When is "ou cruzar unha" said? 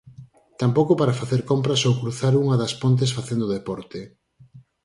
1.87-2.55